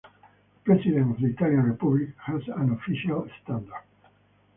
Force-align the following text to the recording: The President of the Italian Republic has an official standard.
The 0.03 0.59
President 0.65 1.11
of 1.11 1.21
the 1.21 1.27
Italian 1.27 1.61
Republic 1.61 2.09
has 2.25 2.41
an 2.47 2.71
official 2.71 3.29
standard. 3.43 3.83